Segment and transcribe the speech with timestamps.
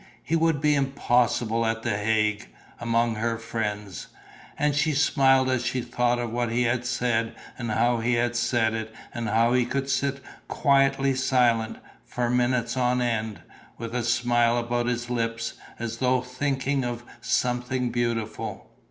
[0.23, 2.47] He would be impossible at the Hague,
[2.79, 4.07] among her friends.
[4.57, 8.35] And she smiled as she thought of what he had said and how he had
[8.35, 13.41] said it and how he could sit quietly silent, for minutes on end,
[13.77, 18.71] with a smile about his lips, as though thinking of something beautiful....